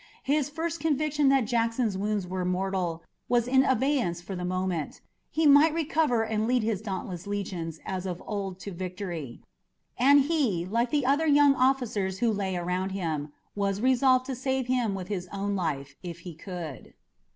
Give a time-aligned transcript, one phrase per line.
[0.23, 4.99] His first conviction that Jackson's wounds were mortal was in abeyance for the moment.
[5.29, 9.41] He might yet recover and lead his dauntless legions as of old to victory,
[9.99, 14.65] and he, like the other young officers who lay around him, was resolved to save
[14.65, 16.95] him with his own life if he could.